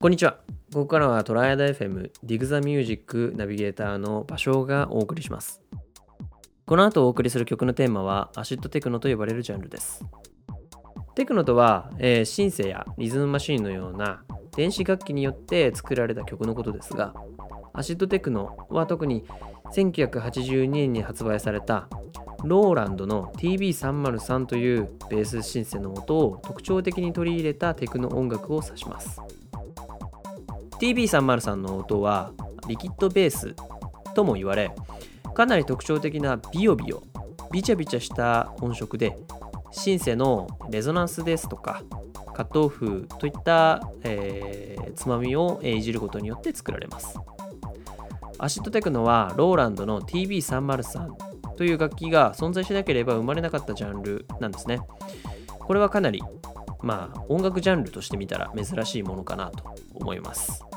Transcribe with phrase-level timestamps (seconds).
[0.00, 0.38] こんにちは。
[0.72, 5.60] ここからはトライアダ FM ディグザミュージックナビゲーターの場所がお送りします。
[6.66, 10.04] この後お送りする曲のテーマはアシッドテクノと呼ばれるジャンルです。
[11.16, 14.22] テクノとは、えー、シンセやリズムマシンのような
[14.54, 17.12] 電子楽器によって作られた曲のことですが、
[17.72, 19.26] アシッドテクノは特に
[19.74, 21.88] 1982年に発売された
[22.44, 29.20] ローランドの TB303 というベースシンセの音を特徴的に取り入れたテクノ音楽を指します。
[30.80, 32.32] TB303 の音は
[32.68, 33.54] リキッドベース
[34.14, 34.70] とも言われ、
[35.34, 37.02] かなり特徴的なビヨビヨ、
[37.50, 39.16] ビチャビチャした音色で、
[39.70, 41.82] シンセのレゾナンスですとか、
[42.34, 47.18] カットオフといった、えー、つまみをいじることによって作られます。
[48.38, 54.80] アシッドテクノはローランドの TB303 という楽器が存在しなければ生まれなかったジャンルなんですね。
[55.58, 56.22] これはかなり、
[56.82, 60.67] まあ、音楽ジャンルとして見たら珍しいものかなと思います。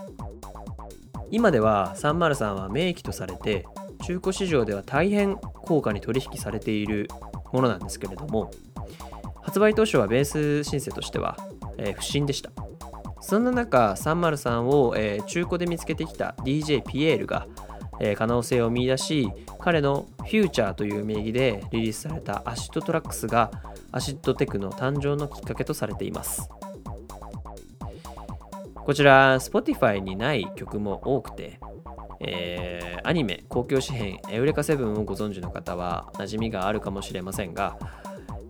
[1.31, 3.65] 今では303は名機とされて、
[4.03, 7.09] 中古市場では大変高価に取引されている
[7.53, 8.51] ものなんですけれども、
[9.41, 11.37] 発売当初はベースシンセとしては、
[11.77, 12.51] えー、不振でした。
[13.21, 17.47] そんな中、303を、えー、中古で見つけてきた DJ ピエールが、
[17.99, 23.51] えー、可能性を見出し彼のフューチャーという名義でリリースされた Acid Tracks が
[23.91, 26.49] アシッドテクノ誕生のきっかけとされています
[28.85, 31.59] こちら Spotify にない曲も多くて、
[32.19, 37.77] えー、アニメ交響詩篇エウレカセブンをご存知の方は馴染みがあるかもしれませんが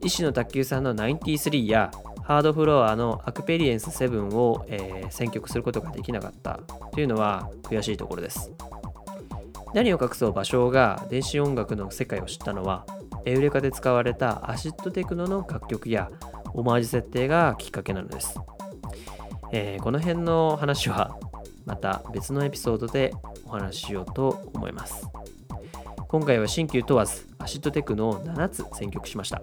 [0.02, 1.92] 石野卓球さんの93や
[2.24, 6.60] ハードフロアの Acperience 7を、えー、選曲することができなかった
[6.92, 8.52] というのは悔しいところです。
[9.74, 12.86] 何を隠そう芭蕉が電子音楽の世界を知ったのは
[13.26, 16.10] エウレカで使われたアシッドテクノの楽曲や
[16.54, 18.38] オマージュ設定がきっかけなのです、
[19.52, 21.18] えー、この辺の話は
[21.66, 23.14] また別のエピソードで
[23.46, 25.08] お話ししようと思います。
[26.08, 29.42] 今回は新旧問わずアシッドテクノを7つ選曲しました。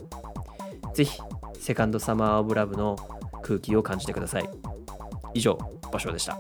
[0.95, 1.21] ぜひ
[1.59, 2.97] セカンドサマーオブラブの
[3.43, 4.49] 空気を感じてください。
[5.35, 5.59] 以上
[5.93, 6.39] 場所でした。